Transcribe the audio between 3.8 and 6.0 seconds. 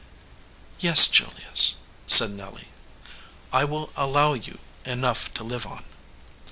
allow you enough to live on."